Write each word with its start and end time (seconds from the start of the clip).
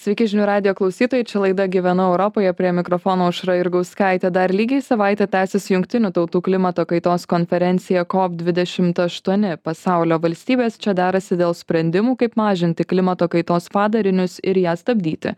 Sveiki 0.00 0.24
žinių 0.32 0.44
radio 0.48 0.72
klausytojai, 0.72 1.26
čia 1.28 1.40
laida 1.42 1.66
Gyvenu 1.68 2.06
Europoje, 2.08 2.48
prie 2.56 2.70
mikrofono 2.72 3.26
užra 3.28 3.58
ir 3.58 3.68
gauskaitė. 3.68 4.30
Dar 4.32 4.48
lygiai 4.48 4.80
savaitę 4.80 5.26
tęsis 5.28 5.66
Junktinių 5.68 6.08
tautų 6.16 6.40
klimato 6.46 6.86
kaitos 6.88 7.26
konferencija 7.28 8.06
COP28. 8.08 9.58
Pasaulio 9.60 10.16
valstybės 10.22 10.78
čia 10.80 10.94
derasi 10.96 11.36
dėl 11.36 11.52
sprendimų, 11.52 12.14
kaip 12.22 12.38
mažinti 12.40 12.86
klimato 12.88 13.28
kaitos 13.28 13.68
padarinius 13.74 14.38
ir 14.40 14.62
ją 14.62 14.72
stabdyti. 14.80 15.34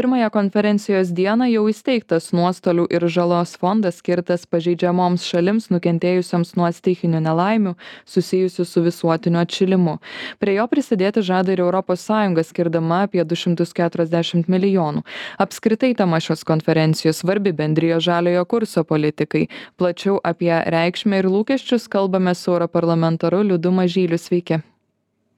Pirmąją 0.00 0.30
konferencijos 0.32 1.12
dieną 1.12 1.50
jau 1.50 1.66
įsteigtas 1.68 2.30
nuostolių 2.32 2.88
ir 2.96 3.04
žalos 3.12 3.52
fondas 3.60 4.00
skirtas 4.00 4.48
pažeidžiamoms 4.48 5.28
šalims 5.28 5.68
nukentėjusiams 5.74 6.54
nuo 6.56 6.72
stichinių 6.72 7.20
nelaimių 7.28 7.76
susijusių 8.08 8.64
su 8.64 8.86
visuotiniu 8.88 9.44
atšilimu. 9.44 9.98
Prie 10.40 10.56
jo 10.56 10.66
prisidėti 10.72 11.20
žada 11.20 11.52
ir 11.52 11.66
ES 11.68 12.08
skirdama 12.54 13.04
apie 13.10 13.20
240 13.20 14.05
penkiasdešimt 14.06 14.48
milijonų. 14.48 15.02
Apskritai 15.38 15.94
tema 15.94 16.20
šios 16.20 16.44
konferencijos 16.44 17.22
svarbi 17.22 17.52
bendrijos 17.52 18.04
žaliojo 18.04 18.44
kurso 18.44 18.84
politikai. 18.84 19.48
Plačiau 19.76 20.20
apie 20.24 20.52
reikšmę 20.52 21.20
ir 21.20 21.26
lūkesčius 21.26 21.88
kalbamės 21.88 22.44
su 22.44 22.52
europarlamentaru 22.52 23.42
liudu 23.42 23.70
mažyliu. 23.70 24.18
Sveiki. 24.18 24.62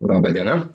Labą 0.00 0.32
dieną. 0.32 0.68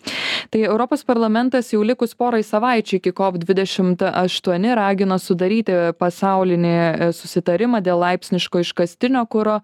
Tai 0.49 0.61
Europos 0.61 1.03
parlamentas 1.03 1.71
jau 1.71 1.81
likus 1.85 2.13
porai 2.17 2.43
savaičių 2.43 2.97
iki 2.99 3.13
COP28 3.15 4.75
ragino 4.75 5.17
sudaryti 5.21 5.75
pasaulinį 5.99 6.73
e, 6.73 7.09
susitarimą 7.15 7.79
dėl 7.83 8.01
laipsniško 8.03 8.63
iškastinio 8.63 9.23
kūro 9.31 9.59
e, 9.59 9.63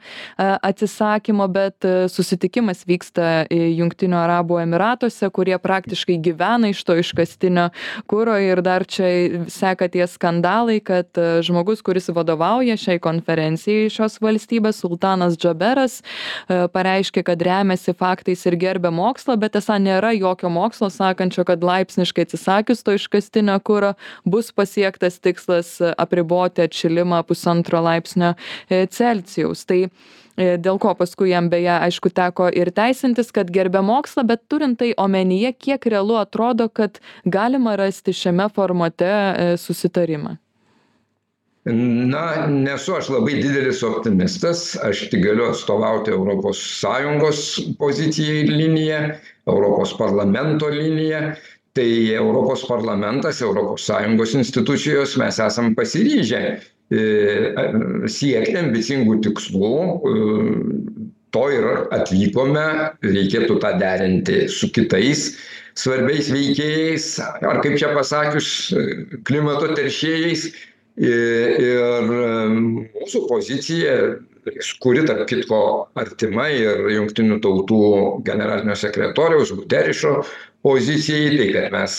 atsisakymo, 0.70 1.48
bet 1.52 1.88
e, 1.88 2.08
susitikimas 2.12 2.86
vyksta 2.88 3.48
Junktinių 3.50 4.20
Arabų 4.22 4.62
Emiratuose, 4.64 5.30
kurie 5.36 5.58
praktiškai 5.60 6.20
gyvena 6.24 6.72
iš 6.72 6.84
to 6.88 6.96
iškastinio 7.02 7.70
kūro 8.10 8.38
ir 8.44 8.64
dar 8.66 8.86
čia 8.88 9.46
seka 9.52 9.90
tie 9.92 10.06
skandalai, 10.08 10.80
kad 10.86 11.20
žmogus, 11.46 11.84
kuris 11.86 12.10
vadovauja 12.14 12.78
šiai 12.80 13.02
konferencijai 13.04 13.90
šios 13.94 14.20
valstybės, 14.24 14.80
Sultanas 14.80 15.38
Džaberas, 15.40 16.00
pareiškė, 16.48 17.24
kad 17.28 17.42
remiasi 17.44 17.94
faktais 17.98 18.46
ir 18.48 18.58
gerbė 18.60 18.92
mokslą, 18.96 19.36
bet 19.42 19.58
esą 19.60 19.80
nėra 19.82 20.14
jokio 20.16 20.52
mokslo 20.54 20.69
sakančio 20.74 21.44
kad 21.44 21.64
laipsniškai 21.64 22.26
atsisakius 22.28 22.84
to 22.84 22.94
iškastinio 22.94 23.60
kuro 23.60 23.94
bus 24.26 24.52
pasiektas 24.52 25.20
tikslas 25.20 25.82
apriboti 25.98 26.62
atšilimą 26.62 27.24
pusantro 27.24 27.82
laipsnio 27.82 28.34
e, 28.70 28.86
celsijaus. 28.86 29.66
Tai 29.66 29.80
e, 29.86 30.58
dėl 30.58 30.80
ko 30.80 30.94
paskui 30.96 31.32
jam 31.32 31.50
beje 31.50 31.72
aišku 31.78 32.10
teko 32.10 32.50
ir 32.54 32.72
teisintis 32.76 33.32
kad 33.32 33.52
gerbia 33.52 33.82
mokslą 33.82 34.26
bet 34.28 34.46
turint 34.48 34.80
tai 34.80 34.94
omenyje 34.98 35.54
kiek 35.54 35.86
realu 35.86 36.20
atrodo 36.20 36.70
kad 36.70 37.00
galima 37.26 37.76
rasti 37.76 38.14
šiame 38.14 38.50
formate 38.54 39.10
e, 39.10 39.58
susitarimą 39.58 40.38
Na, 41.72 42.48
nesu 42.50 42.96
aš 42.98 43.10
labai 43.14 43.36
didelis 43.44 43.82
optimistas, 43.86 44.74
aš 44.86 45.06
tik 45.12 45.22
galiu 45.26 45.50
atstovauti 45.52 46.14
ES 46.16 47.44
poziciją 47.80 48.36
ir 48.44 48.52
liniją, 48.54 49.00
Europos 49.48 49.94
parlamento 49.98 50.70
liniją. 50.70 51.34
Tai 51.78 51.90
Europos 52.18 52.64
parlamentas, 52.68 53.42
ES 53.46 54.34
institucijos 54.36 55.18
mes 55.22 55.38
esam 55.40 55.76
pasiryžę 55.78 56.42
e, 56.50 57.04
siekti 58.10 58.58
ambicingų 58.58 59.20
tikslų, 59.28 59.76
e, 60.10 61.06
to 61.30 61.46
ir 61.54 61.68
atvykome, 61.94 62.66
reikėtų 63.06 63.60
tą 63.62 63.76
derinti 63.80 64.48
su 64.50 64.72
kitais 64.74 65.30
svarbiais 65.78 66.32
veikėjais, 66.34 67.06
ar 67.46 67.62
kaip 67.64 67.78
čia 67.80 67.94
pasakius, 67.96 68.50
klimato 69.30 69.70
teršėjais 69.78 70.50
Ir 71.00 72.10
mūsų 72.52 73.22
pozicija, 73.30 73.94
kuri 74.84 75.06
tarp 75.08 75.30
kitko 75.30 75.60
artima 76.00 76.50
ir 76.52 76.90
jungtinių 76.92 77.38
tautų 77.44 77.84
generalinio 78.28 78.76
sekretoriaus 78.76 79.54
Guterišo 79.56 80.18
pozicijai, 80.66 81.38
tai 81.40 81.48
kad 81.54 81.70
mes 81.72 81.96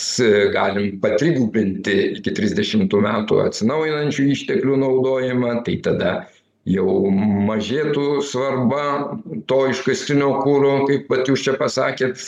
galim 0.52 0.98
patrigubinti 1.00 1.96
iki 2.18 2.34
30 2.36 2.92
metų 3.06 3.40
atsinaujinančių 3.46 4.26
išteklių 4.34 4.76
naudojimą, 4.84 5.54
tai 5.64 5.78
tada 5.86 6.12
jau 6.68 7.08
mažėtų 7.48 8.20
svarba 8.28 8.82
to 9.48 9.58
iškastinio 9.72 10.42
kuro 10.42 10.84
kaip 10.88 11.08
vat 11.08 11.28
jūs 11.30 11.46
čia 11.46 11.54
pasakėt 11.56 12.20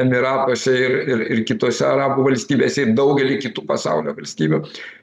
emyratuose 0.00 0.72
ir 0.72 0.94
ir 1.04 1.24
ir 1.34 1.42
kitose 1.44 1.84
arabų 1.84 2.24
valstybėse 2.30 2.86
ir 2.86 2.94
daugely 2.96 3.36
kitų 3.42 3.66
pasaulio 3.68 4.14
valstybių 4.16 4.62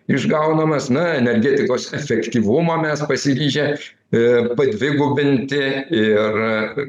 išgaunamas 0.09 0.89
na 0.89 1.11
energetikos 1.19 1.91
efektyvumą 1.93 2.79
mes 2.81 3.05
pasiryžę 3.05 3.67
e, 3.69 4.23
padvigubinti 4.57 5.61
ir 6.01 6.41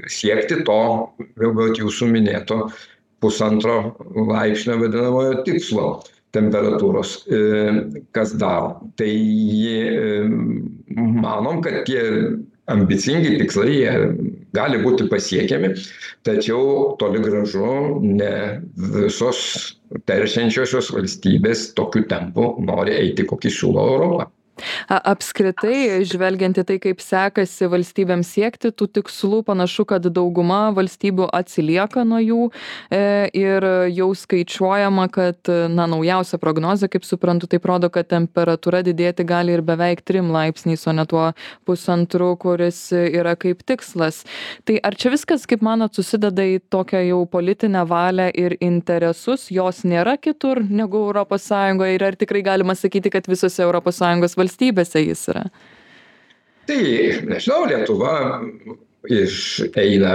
siekti 0.09 0.63
to 0.65 0.81
jau 1.45 1.53
vat 1.61 1.77
jūsų 1.77 2.09
minėto 2.15 2.63
pusantro 3.21 3.93
laipsnio 4.17 4.81
vadinamojo 4.81 5.43
tikslo 5.45 6.01
temperatūros 6.33 7.17
e, 7.29 7.41
kas 8.17 8.37
daro. 8.41 8.81
Tai 8.97 9.13
e, 9.13 10.25
manom 10.97 11.61
kad 11.65 11.83
tie 11.89 12.03
ambicingi 12.73 13.37
tikslai 13.41 13.73
jie 13.75 13.95
gali 14.55 14.79
būti 14.83 15.09
pasiekiami 15.11 15.73
tačiau 16.27 16.93
toli 17.01 17.23
gražu 17.25 17.99
ne 18.05 18.35
visos 18.95 19.41
teršiančiosios 20.09 20.93
valstybės 20.95 21.73
tokiu 21.79 22.07
tempu 22.11 22.53
nori 22.63 22.95
eiti 23.01 23.27
kokį 23.29 23.53
siūlo 23.57 23.89
europa 23.95 24.29
apskritai 24.89 26.03
žvelgiant 26.09 26.59
į 26.63 26.67
tai 26.69 26.79
kaip 26.83 27.03
sekasi 27.03 27.69
valstybėms 27.73 28.33
siekti 28.37 28.73
tų 28.73 28.89
tikslų 28.99 29.43
panašu 29.47 29.87
kad 29.89 30.07
dauguma 30.15 30.71
valstybių 30.77 31.29
atsilieka 31.33 32.05
nuo 32.09 32.21
jų 32.23 32.49
e, 32.49 33.03
ir 33.39 33.67
jau 33.93 34.11
skaičiuojama 34.17 35.09
kad 35.13 35.51
na 35.73 35.87
naujausia 35.91 36.41
prognozė 36.43 36.91
kaip 36.93 37.07
suprantu 37.07 37.49
taip 37.51 37.67
rodo 37.69 37.91
kad 37.93 38.09
temperatūra 38.11 38.83
didėti 38.87 39.27
gali 39.29 39.57
ir 39.57 39.65
beveik 39.67 40.05
trim 40.07 40.31
laipsniais 40.35 40.87
o 40.87 40.97
ne 40.97 41.07
tuo 41.09 41.31
pusantru 41.69 42.33
kuris 42.41 42.81
yra 42.93 43.35
kaip 43.39 43.63
tikslas. 43.67 44.23
Tai 44.67 44.79
ar 44.85 44.97
čia 44.99 45.13
viskas 45.15 45.47
kaip 45.49 45.63
manot 45.65 45.95
susideda 45.97 46.45
į 46.47 46.61
tokią 46.73 47.03
jau 47.09 47.23
politinę 47.31 47.85
valią 47.89 48.29
ir 48.39 48.57
interesus? 48.61 49.49
Jos 49.53 49.83
nėra 49.89 50.17
kitur 50.21 50.63
negu 50.63 51.03
europos 51.07 51.47
sąjungoje 51.51 51.97
ir 51.97 52.07
ar 52.07 52.19
tikrai 52.19 52.45
galima 52.47 52.77
sakyti 52.79 53.13
kad 53.13 53.29
visose 53.31 53.63
europos 53.65 54.01
sąjungos 54.01 54.37
valstybėse 54.39 54.52
jis 55.03 55.29
yra? 55.33 55.47
Tai, 56.69 56.81
nežinau, 57.27 57.65
Lietuva 57.67 58.15
iš 59.11 59.63
eina 59.79 60.15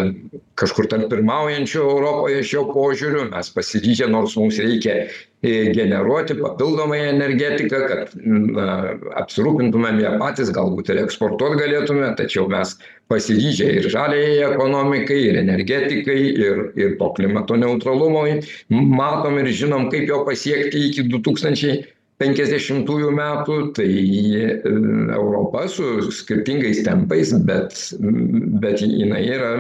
kažkur 0.57 0.87
tarp 0.89 1.09
pirmaujančių 1.11 1.79
Europoje 1.83 2.43
šio 2.47 2.63
požiūriu, 2.71 3.25
mes 3.33 3.49
pasiryžę, 3.53 4.07
nors 4.09 4.37
mums 4.39 4.59
reikia 4.63 4.95
e, 5.43 5.73
generuoti 5.75 6.37
papildomai 6.39 7.01
energetiką, 7.09 7.81
kad 7.91 8.15
na, 8.23 8.95
apsirūpintumėm 9.21 9.99
ją 10.05 10.13
patys, 10.21 10.53
galbūt 10.55 10.93
ir 10.93 11.01
eksportuoti 11.03 11.59
galėtume, 11.59 12.13
tačiau 12.19 12.47
mes 12.51 12.77
pasiryžę 13.11 13.67
ir 13.81 13.89
žaliai 13.91 14.39
ekonomikai, 14.47 15.19
ir 15.33 15.41
energetikai, 15.43 16.17
ir, 16.47 16.63
ir 16.79 16.95
to 17.01 17.11
klimato 17.19 17.59
neutralumui, 17.59 18.39
matom 18.71 19.37
ir 19.43 19.51
žinom, 19.51 19.91
kaip 19.91 20.07
jo 20.07 20.23
pasiekti 20.27 20.87
iki 20.89 21.07
2000 21.11 21.96
penkiasdešimtųjų 22.21 23.11
metų 23.17 23.57
tai 23.77 23.89
e, 23.89 24.53
europa 25.17 25.65
su 25.71 26.11
skirtingais 26.13 26.83
tempais 26.87 27.33
bet 27.47 27.77
bet 28.61 28.81
jinai 28.81 29.23
yra 29.27 29.51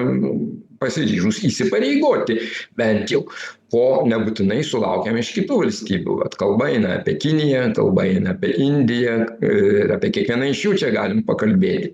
pasiryžus 0.81 1.41
įsipareigoti 1.47 2.39
bent 2.77 3.11
jau 3.13 3.23
ko 3.73 3.85
nebūtinai 4.07 4.61
sulaukiam 4.63 5.17
iš 5.19 5.33
kitų 5.35 5.57
valstybių. 5.63 6.19
Vat 6.21 6.37
kalba 6.39 6.69
eina 6.71 6.95
apie 6.99 7.17
kiniją 7.21 7.65
kalba 7.77 8.05
eina 8.07 8.35
apie 8.35 8.53
indiją 8.63 9.19
ir 9.43 9.93
apie 9.97 10.13
kiekvieną 10.15 10.51
iš 10.53 10.63
jų 10.67 10.77
čia 10.83 10.93
galim 10.95 11.23
pakalbėti 11.27 11.93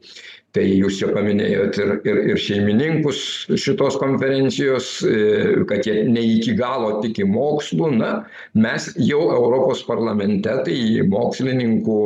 tai 0.53 0.67
jūs 0.69 0.99
čia 0.99 1.09
paminėjot 1.13 1.77
ir 1.81 1.91
ir 2.05 2.19
ir 2.33 2.41
šeimininkus 2.41 3.19
šitos 3.57 3.97
konferencijos 4.01 4.89
e, 5.07 5.63
kad 5.69 5.87
jie 5.87 6.03
ne 6.09 6.21
iki 6.35 6.53
galo 6.59 6.99
tiki 7.01 7.25
mokslu. 7.25 7.89
Na 7.97 8.11
mes 8.53 8.91
jau 9.01 9.23
europos 9.33 9.81
parlamente 9.87 10.53
tai 10.67 10.77
mokslininkų 11.09 12.03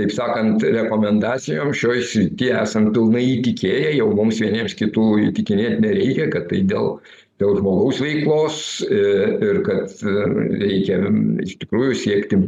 taip 0.00 0.12
sakant 0.16 0.62
rekomendacijom 0.64 1.72
šioj 1.76 2.04
srity 2.08 2.52
esam 2.56 2.90
pilnai 2.94 3.24
įtikėję 3.36 3.96
jau 3.98 4.10
mums 4.16 4.40
vieniems 4.40 4.76
kitų 4.78 5.08
įtikinėt 5.30 5.80
nereikia 5.84 6.28
kad 6.32 6.48
tai 6.52 6.62
dėl 6.68 6.94
dėl 7.40 7.56
žmogaus 7.56 8.00
veiklos 8.04 8.60
e, 8.84 9.00
ir 9.48 9.62
kad 9.64 9.96
e, 10.04 10.14
reikia 10.60 11.00
iš 11.46 11.56
tikrųjų 11.64 11.96
siekti 12.02 12.40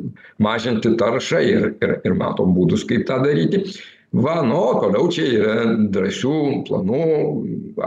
mažinti 0.44 0.92
taršą 1.00 1.42
ir 1.48 1.68
ir 1.80 1.96
ir 2.04 2.16
matom 2.20 2.52
būdus 2.56 2.84
kaip 2.88 3.08
tą 3.08 3.20
daryti 3.24 3.64
va 4.12 4.40
nu 4.44 4.56
o 4.60 4.72
toliau 4.80 5.08
čia 5.12 5.28
yra 5.38 5.54
drąsių 5.94 6.38
planų 6.68 7.04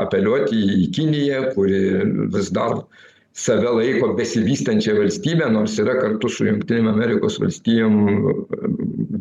apeliuoti 0.02 0.62
į 0.86 0.88
kiniją 0.96 1.42
kuri 1.54 1.82
vis 2.34 2.50
dar 2.56 2.80
save 3.36 3.68
laiko 3.78 4.14
besivystančia 4.18 4.96
valstybe 4.96 5.48
nors 5.52 5.76
yra 5.82 5.98
kartu 6.00 6.30
su 6.32 6.48
jungtinėm 6.48 6.88
amerikos 6.94 7.38
valstijom 7.44 8.00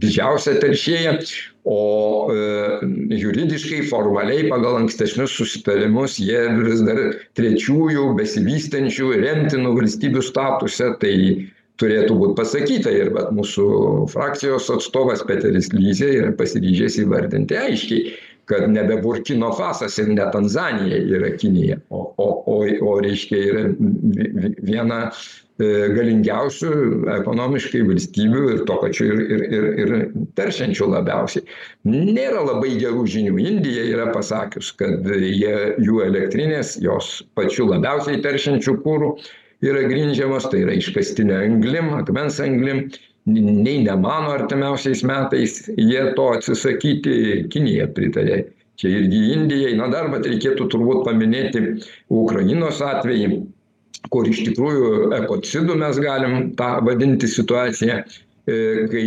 didžiausia 0.01 0.55
teršėja. 0.62 1.19
O 1.65 2.29
juridiškai 2.31 3.87
formaliai 3.89 4.47
pagal 4.53 4.83
ankstesnius 4.83 5.33
susitarimus 5.39 6.19
jie 6.21 6.43
vis 6.61 6.83
dar 6.85 7.01
trečiųjų 7.39 8.11
besivystančių 8.19 9.11
remtinų 9.25 9.73
valstybių 9.81 10.25
statuse 10.25 10.91
tai 11.01 11.15
turėtų 11.82 12.19
būt 12.21 12.37
pasakyta 12.38 12.93
ir 12.94 13.11
vat 13.15 13.32
mūsų 13.35 13.67
frakcijos 14.12 14.71
atstovas 14.75 15.25
peteris 15.26 15.73
lyzė 15.75 16.12
yra 16.21 16.32
pasiryžęs 16.38 17.00
įvardinti 17.03 17.59
aiškiai 17.59 18.15
kad 18.50 18.67
nebe 18.69 18.99
burkino 19.00 19.50
fasas 19.56 19.97
ir 19.99 20.11
ne 20.12 20.26
tanzanija 20.32 21.00
yra 21.17 21.32
kinija 21.41 21.81
o 21.91 22.05
o 22.21 22.29
o 22.55 22.59
o 22.91 22.99
reiškia 23.00 23.41
yra 23.50 23.65
viena 24.69 25.00
galingiausių 25.59 26.71
ekonomiškai 27.15 27.85
valstybių 27.87 28.41
ir 28.55 28.62
tuo 28.67 28.77
pačiu 28.82 29.06
ir 29.06 29.20
ir 29.23 29.44
ir 29.55 29.67
ir 29.85 29.93
teršiančių 30.35 30.88
labiausiai. 30.91 31.44
Nėra 31.87 32.43
labai 32.43 32.73
gerų 32.81 33.06
žinių. 33.06 33.38
Indija 33.38 33.85
yra 33.87 34.09
pasakius 34.11 34.73
kad 34.75 35.06
jie 35.06 35.55
jų 35.79 36.03
elektrinės 36.09 36.75
jos 36.82 37.23
pačiu 37.38 37.69
labiausiai 37.70 38.19
teršiančiu 38.25 38.81
kuru 38.82 39.15
yra 39.64 39.84
grindžiamos 39.88 40.49
tai 40.50 40.62
yra 40.64 40.76
iškastine 40.78 41.37
anglim 41.46 41.93
akmens 41.99 42.40
anglim 42.44 42.87
nei 43.26 43.78
nemano 43.87 44.34
artimiausiais 44.37 45.02
metais 45.08 45.62
jie 45.78 46.02
to 46.16 46.28
atsisakyti 46.37 47.46
kinija 47.52 47.88
pritarė. 47.96 48.44
Čia 48.81 48.90
irgi 48.90 49.20
indijai 49.32 49.76
na 49.78 49.87
dar 49.88 50.11
vat 50.12 50.26
reikėtų 50.26 50.66
turbūt 50.72 51.05
paminėti 51.06 51.62
ukrainos 52.11 52.82
atvejį 52.82 53.44
kur 54.12 54.28
iš 54.28 54.43
tikrųjų 54.49 55.12
ekocidu 55.22 55.76
mes 55.81 56.00
galim 56.02 56.50
tą 56.58 56.70
vadinti 56.84 57.31
situaciją 57.31 58.00
kai 58.44 59.06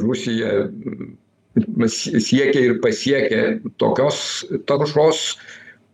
rusija 0.00 0.52
siekia 1.92 2.62
ir 2.68 2.78
pasiekia 2.84 3.42
tokios 3.82 4.46
taršos 4.70 5.24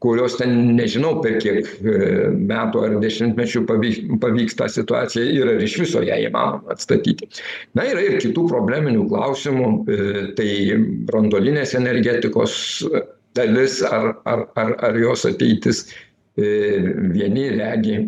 kurios 0.02 0.36
ten 0.38 0.54
nežinau 0.78 1.18
per 1.22 1.38
kiek 1.42 1.68
metų 1.82 2.82
ar 2.86 2.96
dešimtmečių 3.02 3.64
pavyks 3.68 4.18
pavyks 4.22 4.58
tą 4.58 4.68
situaciją 4.70 5.24
ir 5.34 5.52
ar 5.54 5.62
iš 5.64 5.78
viso 5.82 6.02
ją 6.06 6.18
įmanoma 6.28 6.74
atstatyti. 6.74 7.28
Na 7.78 7.86
yra 7.90 8.04
ir 8.06 8.18
kitų 8.22 8.46
probleminių 8.50 9.08
klausimų 9.10 9.70
tai 10.38 10.50
branduolinės 11.10 11.74
energetikos 11.78 12.58
dalis 13.38 13.80
ar 13.86 14.12
ar 14.24 14.46
ar 14.58 14.76
ar 14.88 14.98
jos 14.98 15.26
ateitis 15.28 15.88
vieni 16.38 17.48
regi 17.58 17.98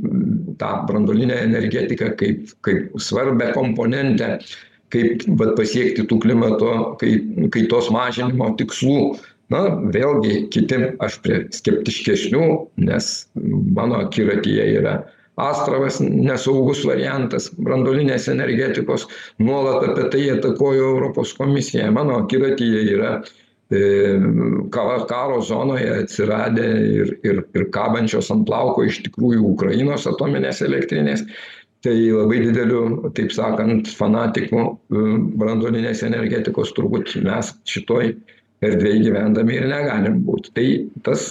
tą 0.61 0.73
branduolinę 0.87 1.41
energetiką 1.49 2.15
kaip 2.21 2.53
kaip 2.67 3.01
svarbią 3.03 3.51
komponentę 3.57 4.37
kaip 4.95 5.27
vat 5.41 5.57
pasiekti 5.59 6.07
tų 6.11 6.21
klimato 6.23 6.71
kai 7.03 7.17
kaitos 7.55 7.91
mažinimo 7.95 8.53
tikslų 8.59 9.01
na 9.51 9.63
vėlgi 9.95 10.45
kiti 10.55 10.79
aš 11.03 11.19
prie 11.25 11.41
skeptiškesnių 11.55 12.45
nes 12.87 13.11
mano 13.77 14.01
akiratyje 14.07 14.67
yra 14.79 15.01
astravas 15.41 16.01
nesaugus 16.03 16.83
variantas 16.89 17.49
branduolinės 17.59 18.29
energetikos 18.33 19.07
nuolat 19.41 19.87
apie 19.89 20.09
tai 20.13 20.25
atakuoja 20.35 20.83
europos 20.85 21.33
komisija. 21.39 21.91
Mano 21.95 22.19
akiratyje 22.25 22.83
yra 22.95 23.13
karo 25.09 25.39
zonoje 25.47 25.91
atsiradę 26.03 26.67
ir 26.83 27.15
ir 27.23 27.45
ir 27.55 27.71
kabančios 27.71 28.31
ant 28.35 28.47
plauko 28.47 28.85
iš 28.85 29.03
tikrųjų 29.07 29.45
ukrainos 29.55 30.07
atominės 30.11 30.63
elektrinės. 30.67 31.25
Tai 31.81 31.95
labai 31.97 32.43
dideliu 32.45 33.11
taip 33.17 33.31
sakant 33.33 33.89
fanatiku 33.89 34.77
branduolinės 34.91 36.03
energetikos 36.05 36.75
turbūt 36.77 37.15
mes 37.25 37.55
šitoj 37.65 38.13
erdvėj 38.65 39.05
gyvendami 39.07 39.57
ir 39.57 39.69
negalim 39.71 40.21
būt. 40.27 40.51
Tai 40.57 40.67
tas 41.07 41.29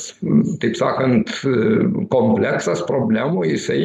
taip 0.62 0.78
sakant 0.80 1.34
kompleksas 2.14 2.82
problemų 2.90 3.46
jisai 3.52 3.82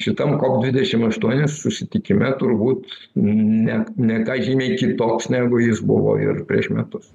šitam 0.00 0.38
kop 0.40 0.60
dvidešim 0.62 1.04
aštuoni 1.10 1.48
susitikime 1.52 2.32
turbūt 2.40 2.88
ne 3.20 3.82
ne 4.00 4.20
ką 4.26 4.38
žymiai 4.46 4.78
kitoks 4.80 5.28
negu 5.32 5.60
jis 5.60 5.82
buvo 5.84 6.16
ir 6.20 6.44
prieš 6.48 6.70
metus 6.76 7.10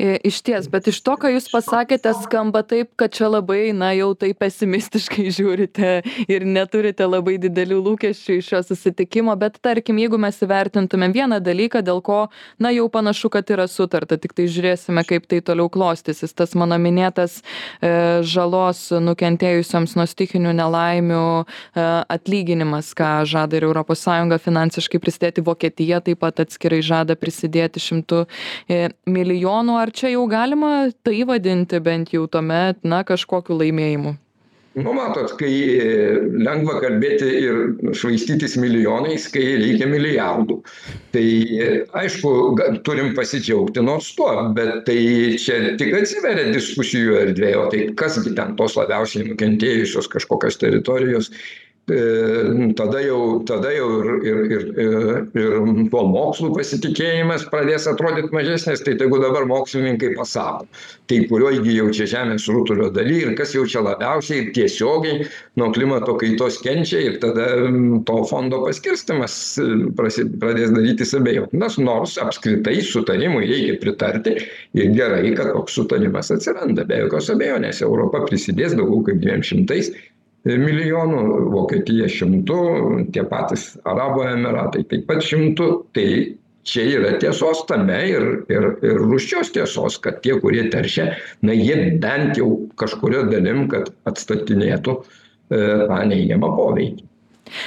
Išties, 0.00 0.68
bet 0.72 0.88
iš 0.88 1.00
to, 1.04 1.12
ką 1.20 1.28
Jūs 1.34 1.50
pasakėte, 1.52 2.14
skamba 2.22 2.62
taip, 2.64 2.88
kad 2.96 3.12
čia 3.12 3.28
labai, 3.28 3.74
na, 3.76 3.90
jau 3.92 4.14
taip 4.16 4.38
pesimistiškai 4.40 5.26
žiūrite 5.36 5.90
ir 6.24 6.46
neturite 6.48 7.04
labai 7.04 7.36
didelių 7.42 7.80
lūkesčių 7.84 8.38
iš 8.38 8.48
šio 8.50 8.60
susitikimo, 8.64 9.34
bet 9.36 9.58
tarkim, 9.60 9.98
jeigu 10.00 10.16
mes 10.20 10.38
įvertintume 10.40 11.10
vieną 11.12 11.40
dalyką, 11.44 11.82
dėl 11.84 12.00
ko, 12.06 12.20
na, 12.56 12.72
jau 12.72 12.86
panašu, 12.92 13.28
kad 13.34 13.52
yra 13.52 13.66
sutarta, 13.68 14.16
tik 14.16 14.32
tai 14.38 14.46
žiūrėsime, 14.48 15.04
kaip 15.04 15.28
tai 15.28 15.42
toliau 15.44 15.68
klostysis. 15.72 16.32
Tas 16.32 16.56
mano 16.56 16.78
minėtas 16.80 17.40
e, 17.84 17.92
žalos 18.24 18.86
nukentėjusiams 19.04 19.98
nuo 20.00 20.08
stikinių 20.08 20.56
nelaimių 20.62 21.26
e, 21.44 21.44
atlyginimas, 22.16 22.94
ką 22.96 23.12
žada 23.28 23.60
ir 23.60 23.68
ES 23.68 24.06
finansiškai 24.40 25.02
prisidėti, 25.02 25.44
Vokietija 25.44 26.00
taip 26.04 26.22
pat 26.24 26.40
atskirai 26.40 26.80
žada 26.84 27.16
prisidėti 27.20 27.82
šimtų 27.82 28.24
e, 28.70 28.82
milijonų 29.04 29.76
ar 29.76 29.89
čia 29.92 30.14
jau 30.14 30.26
galima 30.30 30.90
tai 31.04 31.22
vadinti 31.28 31.80
bent 31.84 32.12
jau 32.14 32.26
tuomet 32.30 32.82
na 32.84 33.04
kažkokiu 33.06 33.58
laimėjimu? 33.60 34.16
Nu 34.78 34.92
matot 34.94 35.32
kai 35.34 35.50
lengva 36.46 36.76
kalbėti 36.78 37.26
ir 37.42 37.56
švaistytis 37.98 38.54
milijonais 38.62 39.24
kai 39.34 39.42
reikia 39.58 39.88
milijardų. 39.90 40.60
Tai 41.10 41.24
aišku 41.98 42.30
turim 42.86 43.10
pasidžiaugti 43.16 43.82
nors 43.82 44.12
tuo 44.14 44.30
bet 44.54 44.84
tai 44.86 45.00
čia 45.42 45.74
tik 45.80 45.90
atsiveria 45.98 46.52
diskusijų 46.54 47.18
erdvė 47.24 47.50
o 47.58 47.64
tai 47.72 47.88
kas 47.98 48.20
gi 48.22 48.36
ten 48.38 48.54
tos 48.60 48.78
labiausiai 48.78 49.26
nukentėjusios 49.32 50.06
kažkokios 50.14 50.62
teritorijos 50.62 51.32
tada 52.76 53.00
jau 53.02 53.42
tada 53.46 53.70
jau 53.74 53.88
ir 54.04 54.26
ir 54.26 54.38
ir 54.52 54.64
ir 55.40 55.88
tuo 55.90 56.02
mokslu 56.06 56.52
pasitikėjimas 56.54 57.46
pradės 57.50 57.88
atrodyt 57.90 58.30
mažesnis 58.32 58.82
tai 58.86 58.94
tegu 59.00 59.18
dabar 59.22 59.46
mokslininkai 59.48 60.12
pasako 60.18 60.68
tai 61.10 61.18
kurioj 61.30 61.58
gi 61.64 61.74
jau 61.78 61.88
čia 61.90 62.06
žemės 62.12 62.46
rutulio 62.52 62.90
daly 62.94 63.16
ir 63.24 63.34
kas 63.38 63.54
jau 63.56 63.64
čia 63.66 63.82
labiausiai 63.82 64.52
tiesiogiai 64.54 65.26
nuo 65.56 65.70
klimato 65.74 66.14
kaitos 66.20 66.60
kenčia 66.62 67.00
ir 67.08 67.18
tada 67.24 67.48
to 68.06 68.18
fondo 68.30 68.62
paskirstymas 68.66 69.34
prasi 69.98 70.28
pradės 70.38 70.70
darytis 70.76 71.16
abejotinas 71.18 71.78
nors 71.82 72.14
apskritai 72.22 72.78
sutarimui 72.86 73.48
reikia 73.50 73.80
pritarti 73.82 74.36
ir 74.78 74.94
gerai 74.94 75.34
kad 75.34 75.50
toks 75.56 75.74
sutarimas 75.80 76.30
atsiranda 76.30 76.86
be 76.86 77.02
jokios 77.02 77.32
abejonės 77.34 77.82
europa 77.82 78.22
prisidės 78.30 78.78
daugiau 78.78 79.02
kaip 79.10 79.22
dviem 79.26 79.42
šimtais 79.42 79.90
milijonų 80.48 81.22
vokietija 81.52 82.06
šimtu 82.08 82.54
tie 83.12 83.24
patys 83.28 83.64
arabų 83.90 84.22
emyratai 84.30 84.84
taip 84.88 85.04
pat 85.10 85.20
šimtu 85.26 85.66
tai 85.96 86.06
čia 86.70 86.84
yra 86.96 87.10
tiesos 87.20 87.60
tame 87.68 87.98
ir 88.08 88.24
ir 88.56 88.68
ir 88.88 89.02
rūsčios 89.02 89.52
tiesos 89.52 89.98
kad 90.04 90.22
tie 90.24 90.38
kurie 90.40 90.64
teršia 90.72 91.10
na 91.42 91.52
jie 91.56 91.76
bent 92.06 92.36
jau 92.40 92.48
kažkuria 92.80 93.26
dalim 93.32 93.66
kad 93.72 93.92
atstatinėtų 94.08 94.96
tą 95.50 96.02
neigiamą 96.14 96.54
poveikį 96.56 97.08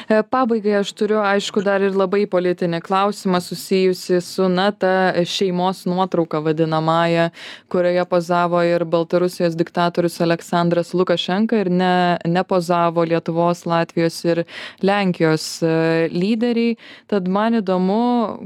Pabaigai 0.07 0.77
aš 0.79 0.91
turiu, 0.97 1.19
aišku, 1.23 1.63
dar 1.65 1.83
ir 1.83 1.95
labai 1.97 2.23
politinį 2.29 2.79
klausimą 2.83 3.39
susijusi 3.43 4.19
su, 4.23 4.47
na, 4.51 4.69
ta 4.71 5.11
šeimos 5.27 5.83
nuotrauka 5.89 6.41
vadinamąją, 6.43 7.29
kurioje 7.71 8.05
pozavo 8.09 8.61
ir 8.67 8.85
Baltarusijos 8.89 9.57
diktatorius 9.59 10.19
Aleksandras 10.23 10.93
Lukašenka 10.95 11.63
ir 11.63 11.71
ne, 11.71 11.93
nepozavo 12.27 13.05
Lietuvos, 13.07 13.65
Latvijos 13.69 14.19
ir 14.27 14.43
Lenkijos 14.83 15.47
lyderiai. 16.13 16.77
Tad 17.11 17.27
man 17.31 17.59
įdomu, 17.59 17.99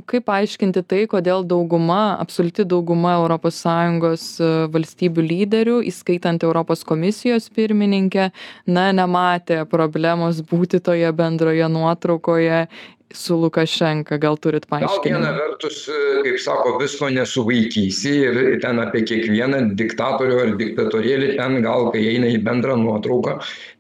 kaip 0.09 0.29
aiškinti 0.33 0.85
tai, 0.87 1.03
kodėl 1.09 1.45
dauguma, 1.47 2.17
absoliuti 2.21 2.65
dauguma 2.67 3.17
ES 3.27 4.29
valstybių 4.73 5.23
lyderių, 5.31 5.77
įskaitant 5.89 6.43
Europos 6.45 6.83
komisijos 6.87 7.49
pirmininkę, 7.53 8.29
na, 8.69 8.89
nematė 8.95 9.63
problemos 9.69 10.41
būti 10.45 10.81
toje 10.83 11.11
bendroje 11.11 11.26
nuotraukoje 11.69 12.67
su 13.13 13.37
Lukašenka, 13.37 14.17
gal 14.17 14.37
turit 14.37 14.65
paaiškinimą? 14.67 14.99
Gal 15.03 15.23
viena 15.23 15.31
vertus, 15.37 15.79
kaip 16.25 16.39
sako, 16.43 16.73
visko 16.81 17.09
nesuvaikysi 17.15 18.13
ir 18.27 18.39
ten 18.63 18.81
apie 18.83 19.03
kiekvieną 19.07 19.61
diktatorių 19.79 20.39
ar 20.43 20.53
diktatorėlį 20.59 21.33
ten 21.39 21.61
gal, 21.63 21.89
kai 21.93 22.03
eina 22.11 22.31
į 22.35 22.41
bendrą 22.45 22.75
nuotrauką, 22.81 23.37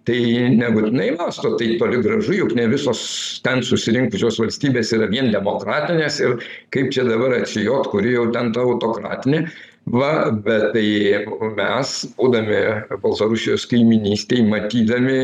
tai 0.07 0.19
nebūtinai 0.55 1.09
masto, 1.19 1.55
tai 1.59 1.73
toli 1.81 1.99
gražu, 2.03 2.37
juk 2.39 2.55
ne 2.55 2.69
visos 2.71 3.01
ten 3.43 3.63
susirinkusios 3.67 4.39
valstybės 4.39 4.93
yra 4.95 5.09
vien 5.11 5.31
demokratinės 5.35 6.21
ir 6.23 6.37
kaip 6.75 6.93
čia 6.95 7.07
dabar 7.09 7.41
atsijot, 7.41 7.91
kuri 7.91 8.15
jau 8.15 8.29
ten 8.35 8.53
ta 8.55 8.63
autokratinė. 8.63 9.47
va 9.87 10.31
bet 10.31 10.73
tai 10.75 11.23
mes 11.55 11.91
būdami 12.19 12.57
baltarusijos 13.03 13.63
kaimynystėj 13.71 14.43
matydami 14.43 15.19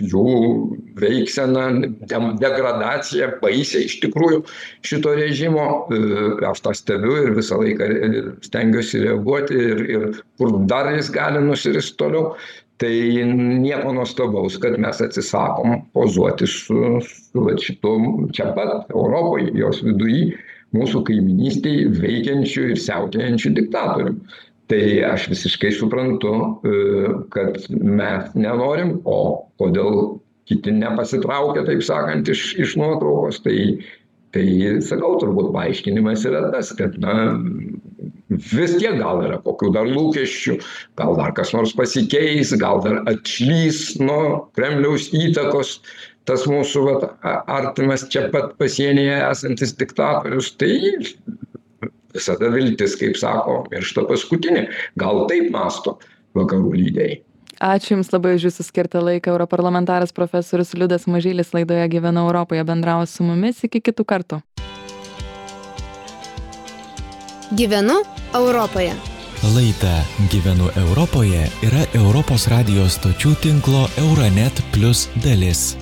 jų 0.00 0.26
veikseną 1.00 1.64
dem 2.10 2.28
degradaciją 2.42 3.30
baisią 3.42 3.84
iš 3.86 3.98
tikrųjų 4.04 4.42
šito 4.86 5.14
režimo. 5.18 5.66
Aš 6.50 6.62
tą 6.64 6.74
stebiu 6.76 7.16
ir 7.24 7.34
visą 7.38 7.60
laiką 7.62 7.90
stengiuosi 8.46 9.02
reaguoti 9.06 9.58
ir 9.72 9.82
ir 9.96 10.06
kur 10.38 10.56
dar 10.70 10.92
jis 10.94 11.10
gali 11.14 11.42
nusirist 11.44 11.96
toliau 12.00 12.34
tai 12.76 13.24
nieko 13.24 13.92
nuostabaus 13.96 14.58
kad 14.60 14.76
mes 14.78 15.00
atsisakom 15.00 15.78
pozuoti 15.96 16.46
su 16.46 17.00
su 17.00 17.46
šitom 17.62 18.28
čia 18.36 18.52
pat 18.56 18.90
europoj 18.92 19.48
jos 19.56 19.80
vidury 19.84 20.34
mūsų 20.76 21.02
kaimynystėj 21.08 21.86
veikiančiu 22.02 22.66
ir 22.72 22.80
siautėjančiu 22.82 23.54
diktatorium 23.56 24.18
tai 24.70 25.02
aš 25.06 25.28
visiškai 25.32 25.72
suprantu 25.76 26.32
kad 27.34 27.58
mes 27.70 28.32
nenorim 28.34 28.96
o 29.04 29.18
kodėl 29.60 30.18
kiti 30.46 30.74
nepasitraukia 30.74 31.66
taip 31.66 31.84
sakant 31.86 32.28
iš 32.30 32.48
iš 32.62 32.76
nuotraukos 32.80 33.42
tai 33.44 33.58
tai 34.34 34.46
sakau 34.84 35.16
turbūt 35.22 35.52
paaiškinimas 35.54 36.26
yra 36.28 36.48
tas 36.52 36.72
kad 36.76 36.98
na 37.02 37.14
vis 38.28 38.74
tiek 38.76 38.98
gal 38.98 39.22
yra 39.24 39.38
kokių 39.44 39.70
dar 39.76 39.88
lūkesčių 39.88 40.58
gal 41.00 41.16
dar 41.18 41.32
kas 41.36 41.54
nors 41.56 41.72
pasikeis 41.78 42.52
gal 42.60 42.82
dar 42.84 43.00
atšlys 43.12 43.96
nuo 44.02 44.50
kremliaus 44.58 45.08
įtakos 45.14 45.78
tas 46.26 46.44
mūsų 46.50 46.82
vat 46.88 47.04
artimas 47.46 48.06
čia 48.10 48.26
pat 48.32 48.56
pasienyje 48.60 49.18
esantis 49.28 49.74
diktatorius. 49.78 50.50
Tai 50.58 50.72
visada 52.16 52.50
viltis 52.52 52.96
kaip 53.00 53.16
sako 53.20 53.62
miršta 53.70 54.06
paskutinė. 54.08 54.66
Gal 54.98 55.24
taip 55.30 55.52
mąsto 55.54 55.98
vakarų 56.36 56.74
lyderiai. 56.76 57.22
Ačiū 57.56 57.94
jums 57.94 58.10
labai 58.12 58.34
už 58.36 58.50
jūsų 58.50 58.66
skirtą 58.66 59.00
laiką. 59.00 59.32
Europarlamentaras 59.32 60.12
profesorius 60.12 60.74
liudas 60.76 61.06
mažylis 61.08 61.54
laidoje 61.56 61.86
gyvenu 61.88 62.26
europoje 62.26 62.64
bendravo 62.68 63.06
su 63.08 63.24
mumis. 63.24 63.64
Iki 63.64 63.80
kitų 63.88 64.04
kartų. 64.04 64.42
Gyvenu 67.56 68.02
Europoje. 68.34 68.92
Laida 69.54 70.02
Gyvenu 70.32 70.68
Europoje 70.76 71.46
yra 71.64 71.86
Europos 71.94 72.48
radijos 72.50 72.98
stočių 72.98 73.36
tinklo 73.40 73.86
Euronet 74.00 74.64
Plus 74.74 75.06
dalis. 75.24 75.76